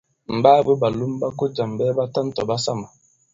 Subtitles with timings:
[0.35, 2.87] M̀ ɓaa bwě ɓàlom ɓa ko jàm ɓɛɛ ɓatan tɔ̀ ɓasamà.